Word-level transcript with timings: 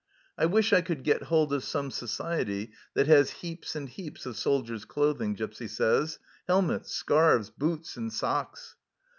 "I 0.39 0.47
wish 0.47 0.73
I 0.73 0.81
could 0.81 1.03
get 1.03 1.21
hold 1.21 1.53
of 1.53 1.63
some 1.63 1.91
society 1.91 2.71
that 2.95 3.05
has 3.05 3.29
heaps 3.45 3.75
and 3.75 3.87
heaps 3.87 4.25
of 4.25 4.35
soldiers' 4.35 4.83
clothing," 4.83 5.35
Gipsy 5.35 5.67
says." 5.67 6.17
Helmets, 6.47 6.89
scarves, 6.91 7.51
boots, 7.51 7.97
and 7.97 8.11
socks." 8.11 8.77